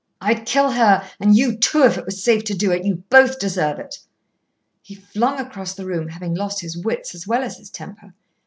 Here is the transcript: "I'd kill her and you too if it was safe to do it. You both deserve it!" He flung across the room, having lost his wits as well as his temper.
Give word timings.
"I'd 0.19 0.47
kill 0.47 0.71
her 0.71 1.07
and 1.19 1.35
you 1.35 1.55
too 1.55 1.83
if 1.83 1.95
it 1.95 2.05
was 2.07 2.23
safe 2.23 2.43
to 2.45 2.55
do 2.55 2.71
it. 2.71 2.83
You 2.83 3.03
both 3.11 3.37
deserve 3.37 3.77
it!" 3.77 3.99
He 4.81 4.95
flung 4.95 5.39
across 5.39 5.75
the 5.75 5.85
room, 5.85 6.07
having 6.07 6.33
lost 6.33 6.61
his 6.61 6.75
wits 6.75 7.13
as 7.13 7.27
well 7.27 7.43
as 7.43 7.57
his 7.59 7.69
temper. 7.69 8.15